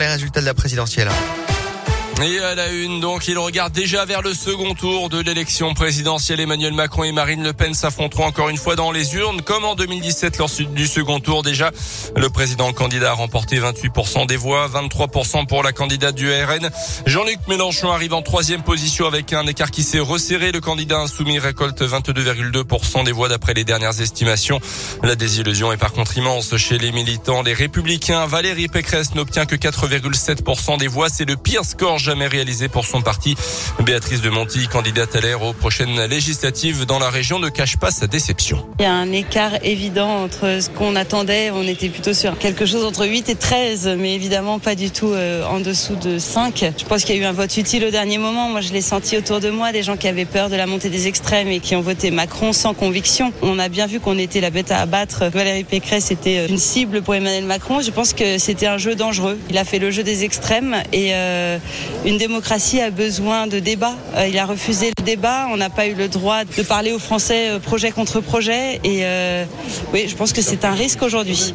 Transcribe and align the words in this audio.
Les 0.00 0.06
résultats 0.06 0.40
de 0.40 0.46
la 0.46 0.54
présidentielle. 0.54 1.08
Et 2.20 2.40
à 2.40 2.56
la 2.56 2.72
une, 2.72 2.98
donc, 3.00 3.28
il 3.28 3.38
regarde 3.38 3.72
déjà 3.72 4.04
vers 4.04 4.22
le 4.22 4.34
second 4.34 4.74
tour 4.74 5.08
de 5.08 5.20
l'élection 5.20 5.72
présidentielle. 5.72 6.40
Emmanuel 6.40 6.72
Macron 6.72 7.04
et 7.04 7.12
Marine 7.12 7.44
Le 7.44 7.52
Pen 7.52 7.74
s'affronteront 7.74 8.24
encore 8.24 8.48
une 8.48 8.56
fois 8.56 8.74
dans 8.74 8.90
les 8.90 9.14
urnes, 9.14 9.40
comme 9.42 9.64
en 9.64 9.76
2017 9.76 10.36
lors 10.38 10.50
du 10.72 10.88
second 10.88 11.20
tour. 11.20 11.44
Déjà, 11.44 11.70
le 12.16 12.28
président 12.28 12.72
candidat 12.72 13.12
a 13.12 13.14
remporté 13.14 13.60
28% 13.60 14.26
des 14.26 14.36
voix, 14.36 14.68
23% 14.68 15.46
pour 15.46 15.62
la 15.62 15.70
candidate 15.70 16.16
du 16.16 16.28
RN. 16.28 16.68
Jean-Luc 17.06 17.38
Mélenchon 17.46 17.92
arrive 17.92 18.14
en 18.14 18.22
troisième 18.22 18.64
position 18.64 19.06
avec 19.06 19.32
un 19.32 19.46
écart 19.46 19.70
qui 19.70 19.84
s'est 19.84 20.00
resserré. 20.00 20.50
Le 20.50 20.60
candidat 20.60 20.98
insoumis 20.98 21.38
récolte 21.38 21.80
22,2% 21.82 23.04
des 23.04 23.12
voix 23.12 23.28
d'après 23.28 23.54
les 23.54 23.62
dernières 23.62 24.00
estimations. 24.00 24.60
La 25.04 25.14
désillusion 25.14 25.72
est 25.72 25.76
par 25.76 25.92
contre 25.92 26.18
immense 26.18 26.56
chez 26.56 26.78
les 26.78 26.90
militants. 26.90 27.42
Les 27.42 27.54
républicains, 27.54 28.26
Valérie 28.26 28.66
Pécresse 28.66 29.14
n'obtient 29.14 29.46
que 29.46 29.54
4,7% 29.54 30.78
des 30.78 30.88
voix. 30.88 31.08
C'est 31.08 31.24
le 31.24 31.36
pire 31.36 31.64
score 31.64 32.00
jamais 32.08 32.26
réalisé 32.26 32.68
pour 32.68 32.86
son 32.86 33.02
parti. 33.02 33.36
Béatrice 33.84 34.22
de 34.22 34.30
Monti, 34.30 34.66
candidate 34.66 35.14
à 35.14 35.20
l'air 35.20 35.42
aux 35.42 35.52
prochaines 35.52 36.06
législatives 36.06 36.86
dans 36.86 36.98
la 36.98 37.10
région, 37.10 37.38
ne 37.38 37.50
cache 37.50 37.76
pas 37.76 37.90
sa 37.90 38.06
déception. 38.06 38.66
Il 38.78 38.84
y 38.84 38.86
a 38.86 38.94
un 38.94 39.12
écart 39.12 39.52
évident 39.62 40.22
entre 40.24 40.58
ce 40.62 40.70
qu'on 40.70 40.96
attendait. 40.96 41.50
On 41.50 41.64
était 41.64 41.90
plutôt 41.90 42.14
sur 42.14 42.38
quelque 42.38 42.64
chose 42.64 42.82
entre 42.86 43.06
8 43.06 43.28
et 43.28 43.34
13, 43.34 43.96
mais 43.98 44.14
évidemment 44.14 44.58
pas 44.58 44.74
du 44.74 44.90
tout 44.90 45.12
euh, 45.12 45.44
en 45.44 45.60
dessous 45.60 45.96
de 45.96 46.18
5. 46.18 46.72
Je 46.78 46.84
pense 46.86 47.04
qu'il 47.04 47.14
y 47.14 47.18
a 47.18 47.22
eu 47.22 47.26
un 47.26 47.32
vote 47.32 47.54
utile 47.58 47.84
au 47.84 47.90
dernier 47.90 48.16
moment. 48.16 48.48
Moi, 48.48 48.62
je 48.62 48.72
l'ai 48.72 48.80
senti 48.80 49.18
autour 49.18 49.40
de 49.40 49.50
moi, 49.50 49.70
des 49.72 49.82
gens 49.82 49.98
qui 49.98 50.08
avaient 50.08 50.24
peur 50.24 50.48
de 50.48 50.56
la 50.56 50.66
montée 50.66 50.88
des 50.88 51.08
extrêmes 51.08 51.48
et 51.48 51.60
qui 51.60 51.76
ont 51.76 51.82
voté 51.82 52.10
Macron 52.10 52.54
sans 52.54 52.72
conviction. 52.72 53.34
On 53.42 53.58
a 53.58 53.68
bien 53.68 53.86
vu 53.86 54.00
qu'on 54.00 54.16
était 54.16 54.40
la 54.40 54.48
bête 54.48 54.70
à 54.70 54.78
abattre. 54.78 55.26
Valérie 55.26 55.64
Pécresse 55.64 56.10
était 56.10 56.38
euh, 56.38 56.48
une 56.48 56.56
cible 56.56 57.02
pour 57.02 57.14
Emmanuel 57.14 57.44
Macron. 57.44 57.82
Je 57.82 57.90
pense 57.90 58.14
que 58.14 58.38
c'était 58.38 58.66
un 58.66 58.78
jeu 58.78 58.94
dangereux. 58.94 59.38
Il 59.50 59.58
a 59.58 59.64
fait 59.64 59.78
le 59.78 59.90
jeu 59.90 60.02
des 60.02 60.24
extrêmes 60.24 60.76
et 60.94 61.10
euh, 61.12 61.58
une 62.04 62.16
démocratie 62.16 62.80
a 62.80 62.90
besoin 62.90 63.46
de 63.46 63.58
débat. 63.58 63.94
Euh, 64.16 64.28
il 64.28 64.38
a 64.38 64.46
refusé 64.46 64.92
le 64.98 65.04
débat. 65.04 65.48
On 65.50 65.56
n'a 65.56 65.70
pas 65.70 65.86
eu 65.86 65.94
le 65.94 66.08
droit 66.08 66.44
de 66.44 66.62
parler 66.62 66.92
aux 66.92 66.98
Français 66.98 67.50
euh, 67.50 67.58
projet 67.58 67.90
contre 67.90 68.20
projet. 68.20 68.80
Et 68.84 69.04
euh, 69.04 69.44
oui, 69.92 70.06
je 70.08 70.16
pense 70.16 70.32
que 70.32 70.42
c'est 70.42 70.64
un 70.64 70.72
risque 70.72 71.02
aujourd'hui. 71.02 71.54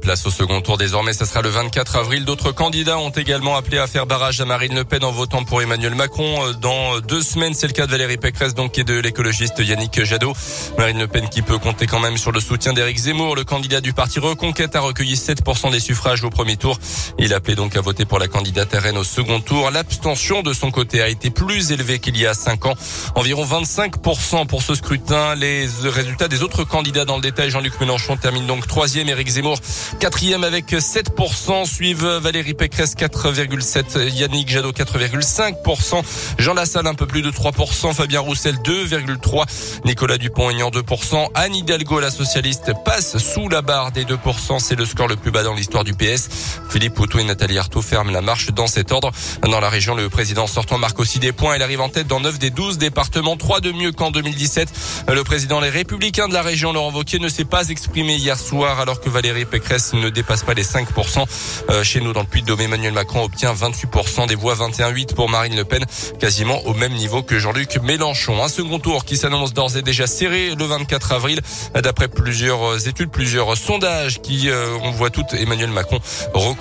Place 0.00 0.24
au 0.26 0.30
second 0.30 0.60
tour 0.60 0.78
désormais, 0.78 1.12
ce 1.12 1.24
sera 1.24 1.42
le 1.42 1.48
24 1.48 1.96
avril. 1.96 2.24
D'autres 2.24 2.52
candidats 2.52 2.98
ont 2.98 3.10
également 3.10 3.56
appelé 3.56 3.78
à 3.78 3.86
faire 3.86 4.06
barrage 4.06 4.40
à 4.40 4.44
Marine 4.44 4.74
Le 4.74 4.84
Pen 4.84 5.02
en 5.02 5.10
votant 5.10 5.44
pour 5.44 5.62
Emmanuel 5.62 5.94
Macron. 5.94 6.52
Dans 6.60 7.00
deux 7.00 7.22
semaines, 7.22 7.54
c'est 7.54 7.66
le 7.66 7.72
cas 7.72 7.86
de 7.86 7.90
Valérie 7.90 8.16
Pécresse, 8.16 8.54
donc, 8.54 8.78
et 8.78 8.84
de 8.84 8.94
l'écologiste 8.94 9.58
Yannick 9.58 10.04
Jadot. 10.04 10.32
Marine 10.78 10.98
Le 11.00 11.08
Pen 11.08 11.28
qui 11.28 11.42
peut 11.42 11.58
compter 11.58 11.86
quand 11.86 11.98
même 11.98 12.18
sur 12.18 12.30
le 12.30 12.40
soutien 12.40 12.72
d'Éric 12.72 12.98
Zemmour. 12.98 13.34
Le 13.34 13.44
candidat 13.44 13.80
du 13.80 13.92
parti 13.92 14.20
Reconquête 14.20 14.76
a 14.76 14.80
recueilli 14.80 15.14
7% 15.14 15.72
des 15.72 15.80
suffrages 15.80 16.22
au 16.22 16.30
premier 16.30 16.56
tour. 16.56 16.78
Il 17.18 17.34
appelait 17.34 17.56
donc 17.56 17.76
à 17.76 17.80
voter 17.80 18.04
pour 18.04 18.18
la 18.18 18.28
candidate 18.28 18.72
RN 18.74 18.96
au 18.96 19.04
second 19.04 19.40
tour. 19.40 19.70
L'abstention 19.70 20.42
de 20.42 20.52
son 20.52 20.70
côté 20.70 21.02
a 21.02 21.08
été 21.08 21.30
plus 21.30 21.72
élevée 21.72 21.98
qu'il 21.98 22.16
y 22.16 22.26
a 22.26 22.34
cinq 22.34 22.66
ans. 22.66 22.74
Environ 23.16 23.44
25% 23.44 24.46
pour 24.46 24.62
ce 24.62 24.74
scrutin. 24.74 25.34
Les 25.34 25.66
résultats 25.82 26.28
des 26.28 26.42
autres 26.42 26.64
candidats 26.64 27.04
dans 27.04 27.16
le 27.16 27.22
détail. 27.22 27.50
Jean-Luc 27.50 27.80
Mélenchon 27.80 28.16
termine 28.16 28.46
donc 28.46 28.66
troisième. 28.66 29.08
Éric 29.08 29.28
Zemmour 29.28 29.58
Quatrième 30.00 30.44
avec 30.44 30.72
7%, 30.72 31.66
suivent 31.66 32.06
Valérie 32.06 32.54
Pécresse 32.54 32.94
4,7%, 32.94 34.08
Yannick 34.14 34.48
Jadot 34.48 34.72
4,5%, 34.72 36.02
Jean 36.38 36.54
Lassalle 36.54 36.86
un 36.86 36.94
peu 36.94 37.06
plus 37.06 37.22
de 37.22 37.30
3%, 37.30 37.94
Fabien 37.94 38.20
Roussel 38.20 38.56
2,3%, 38.56 39.46
Nicolas 39.84 40.18
Dupont-Aignan 40.18 40.70
2%, 40.70 41.28
Anne 41.34 41.54
Hidalgo, 41.54 42.00
la 42.00 42.10
socialiste, 42.10 42.72
passe 42.84 43.18
sous 43.18 43.48
la 43.48 43.62
barre 43.62 43.92
des 43.92 44.04
2%, 44.04 44.58
c'est 44.58 44.76
le 44.76 44.84
score 44.84 45.08
le 45.08 45.16
plus 45.16 45.30
bas 45.30 45.42
dans 45.42 45.54
l'histoire 45.54 45.84
du 45.84 45.94
PS. 45.94 46.28
Philippe 46.74 46.94
Poutou 46.94 47.20
et 47.20 47.24
Nathalie 47.24 47.56
Arthaud 47.56 47.82
ferment 47.82 48.10
la 48.10 48.20
marche 48.20 48.50
dans 48.50 48.66
cet 48.66 48.90
ordre. 48.90 49.12
Dans 49.48 49.60
la 49.60 49.70
région, 49.70 49.94
le 49.94 50.08
président 50.08 50.48
sortant 50.48 50.76
marque 50.76 50.98
aussi 50.98 51.20
des 51.20 51.30
points. 51.30 51.54
Il 51.54 51.62
arrive 51.62 51.80
en 51.80 51.88
tête 51.88 52.08
dans 52.08 52.18
9 52.18 52.40
des 52.40 52.50
12 52.50 52.78
départements, 52.78 53.36
3 53.36 53.60
de 53.60 53.70
mieux 53.70 53.92
qu'en 53.92 54.10
2017. 54.10 55.04
Le 55.06 55.22
président 55.22 55.60
Les 55.60 55.70
Républicains 55.70 56.26
de 56.26 56.34
la 56.34 56.42
région, 56.42 56.72
Laurent 56.72 56.90
Wauquiez, 56.90 57.20
ne 57.20 57.28
s'est 57.28 57.44
pas 57.44 57.68
exprimé 57.68 58.16
hier 58.16 58.36
soir 58.36 58.80
alors 58.80 59.00
que 59.00 59.08
Valérie 59.08 59.44
Pécresse 59.44 59.92
ne 59.92 60.08
dépasse 60.10 60.42
pas 60.42 60.54
les 60.54 60.64
5%. 60.64 61.24
Euh, 61.70 61.84
chez 61.84 62.00
nous, 62.00 62.12
dans 62.12 62.22
le 62.22 62.26
Puy-de-Dôme, 62.26 62.62
Emmanuel 62.62 62.92
Macron 62.92 63.22
obtient 63.22 63.54
28% 63.54 64.26
des 64.26 64.34
voix, 64.34 64.56
21,8 64.56 65.14
pour 65.14 65.28
Marine 65.28 65.54
Le 65.54 65.64
Pen, 65.64 65.84
quasiment 66.18 66.60
au 66.66 66.74
même 66.74 66.94
niveau 66.94 67.22
que 67.22 67.38
Jean-Luc 67.38 67.78
Mélenchon. 67.84 68.42
Un 68.42 68.48
second 68.48 68.80
tour 68.80 69.04
qui 69.04 69.16
s'annonce 69.16 69.54
d'ores 69.54 69.76
et 69.76 69.82
déjà 69.82 70.08
serré 70.08 70.56
le 70.56 70.64
24 70.64 71.12
avril. 71.12 71.40
D'après 71.80 72.08
plusieurs 72.08 72.88
études, 72.88 73.12
plusieurs 73.12 73.56
sondages 73.56 74.20
qui, 74.20 74.50
euh, 74.50 74.76
on 74.82 74.90
voit 74.90 75.10
tout 75.10 75.24
Emmanuel 75.38 75.70
Macron 75.70 76.00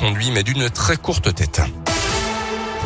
reconduit, 0.04 0.32
mais 0.32 0.44
d'une 0.44 0.70
très 0.70 0.98
courte 0.98 1.34
tête. 1.34 1.62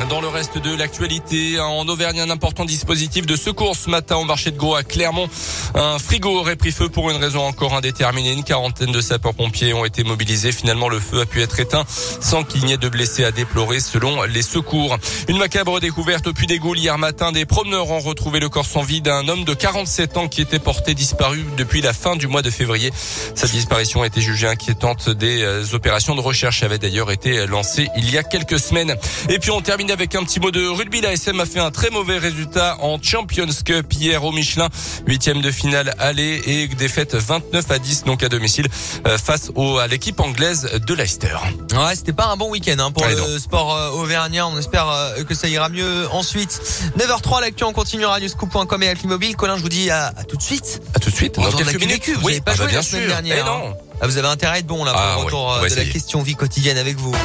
Dans 0.10 0.22
le 0.22 0.30
reste 0.30 0.58
de 0.58 0.74
l'actualité, 0.74 1.60
en 1.60 1.86
Auvergne, 1.90 2.22
un 2.22 2.30
important 2.30 2.64
dispositif 2.64 3.26
de 3.26 3.36
secours 3.36 3.76
ce 3.76 3.90
matin 3.90 4.16
au 4.16 4.24
marché 4.24 4.52
de 4.52 4.58
Gros 4.58 4.76
à 4.76 4.84
Clermont. 4.84 5.28
Un 5.76 6.00
frigo 6.00 6.30
aurait 6.30 6.56
pris 6.56 6.72
feu 6.72 6.88
pour 6.88 7.12
une 7.12 7.18
raison 7.18 7.42
encore 7.46 7.76
indéterminée. 7.76 8.32
Une 8.32 8.46
quarantaine 8.46 8.94
de 8.94 9.02
sapeurs-pompiers 9.02 9.74
ont 9.74 9.84
été 9.84 10.06
mobilisés. 10.06 10.54
Finalement, 10.54 10.88
le 10.88 11.02
feu 11.02 11.20
a 11.20 11.26
pu 11.26 11.42
être 11.42 11.60
éteint 11.60 11.84
sans 12.22 12.46
qu'il 12.46 12.64
n'y 12.64 12.72
ait 12.72 12.78
de 12.78 12.88
blessés 12.88 13.26
à 13.26 13.32
déplorer 13.32 13.82
selon 13.82 14.24
les 14.24 14.44
secours. 14.44 14.98
Une 15.28 15.38
macabre 15.38 15.82
découverte 15.82 16.28
au 16.28 16.34
Puy 16.34 16.48
des 16.48 16.60
Gaules 16.60 16.80
hier 16.80 16.98
matin. 16.98 17.34
Des 17.34 17.46
promeneurs 17.46 17.90
ont 17.90 18.00
retrouvé 18.00 18.40
le 18.40 18.48
corps 18.48 18.66
sans 18.66 18.84
vie 18.84 19.02
d'un 19.02 19.28
homme 19.28 19.44
de 19.44 19.54
47 19.54 20.16
ans 20.16 20.28
qui 20.30 20.42
était 20.42 20.60
porté 20.60 20.94
disparu 20.94 21.44
depuis 21.58 21.82
la 21.82 21.92
fin 21.92 22.16
du 22.16 22.28
mois 22.28 22.42
de 22.42 22.50
février. 22.50 22.94
Sa 23.36 23.48
disparition 23.48 24.04
a 24.04 24.08
été 24.08 24.22
jugée 24.22 24.48
inquiétante. 24.48 25.10
Des 25.10 25.42
euh, 25.42 25.66
opérations 25.74 26.16
de 26.16 26.22
recherche 26.22 26.64
avaient 26.64 26.80
d'ailleurs 26.80 27.12
été 27.12 27.46
lancées 27.46 27.90
il 27.98 28.10
y 28.10 28.18
a 28.18 28.24
quelques 28.24 28.60
semaines. 28.60 28.96
Et 29.28 29.40
puis 29.40 29.52
on 29.52 29.60
termine 29.60 29.92
un 30.00 30.24
petit 30.24 30.40
mot 30.40 30.52
de 30.52 30.68
rugby. 30.68 31.02
La 31.02 31.14
SM 31.14 31.40
a 31.40 31.46
fait 31.48 31.60
un 31.60 31.72
très 31.72 31.90
mauvais 31.90 32.20
résultat 32.20 32.78
en 32.82 33.02
Champions 33.02 33.48
Cup 33.66 33.92
hier 33.94 34.24
au 34.24 34.32
Michelin. 34.32 34.70
Huitième 35.08 35.42
de 35.42 35.50
finale 35.50 35.96
aller 35.98 36.40
et 36.46 36.68
défaite 36.68 37.16
29 37.16 37.72
à 37.72 37.80
10 37.80 38.04
donc 38.04 38.22
à 38.22 38.30
domicile 38.30 38.68
euh, 39.08 39.18
face 39.18 39.52
au, 39.56 39.80
à 39.80 39.88
l'équipe 39.88 40.20
anglaise 40.20 40.70
de 40.86 40.94
Leicester. 40.94 41.36
Ouais, 41.74 41.96
c'était 41.96 42.14
pas 42.14 42.28
un 42.28 42.38
bon 42.38 42.52
week-end 42.52 42.76
hein, 42.78 42.92
pour 42.92 43.06
le 43.06 43.40
sport 43.40 43.76
euh, 43.76 43.90
auvergnat. 43.90 44.48
On 44.48 44.58
espère 44.60 44.88
euh, 44.88 45.24
que 45.24 45.34
ça 45.34 45.48
ira 45.48 45.68
mieux 45.70 46.08
ensuite. 46.12 46.62
9h03 47.00 47.42
l'actu 47.42 47.64
on 47.64 47.74
continue 47.74 48.06
radioscoop.com 48.06 48.84
et 48.84 48.94
Mobile. 49.06 49.36
Colin, 49.36 49.58
je 49.58 49.64
vous 49.64 49.70
dis 49.70 49.90
à, 49.90 50.14
tout 50.28 50.38
de 50.38 50.44
suite. 50.44 50.80
À 50.94 51.00
tout 51.00 51.10
de 51.10 51.16
suite. 51.16 51.36
Dans 51.36 51.52
quelques 51.52 51.80
minutes. 51.80 52.08
Vous 52.18 52.28
oui, 52.28 52.40
pas 52.40 52.52
ah 52.54 52.58
bah 52.58 52.66
joué 52.66 52.74
la 52.74 52.82
semaine 52.84 53.08
dernière. 53.08 53.38
Eh 53.40 53.44
non. 53.44 53.70
Hein. 53.70 53.74
Ah, 54.00 54.06
vous 54.06 54.18
avez 54.18 54.28
intérêt 54.28 54.58
à 54.58 54.60
être 54.60 54.68
bon 54.68 54.84
là 54.84 54.92
pour 54.92 55.02
ah, 55.02 55.16
le 55.18 55.26
retour 55.26 55.60
de 55.60 55.76
la 55.76 55.86
question 55.86 56.22
vie 56.22 56.36
quotidienne 56.36 56.78
avec 56.78 56.98
vous. 56.98 57.16